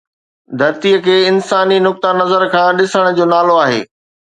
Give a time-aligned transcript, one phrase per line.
[0.59, 3.81] ڌرتيءَ کي انساني نقطه نظر کان ڏسڻ جو نالو آهي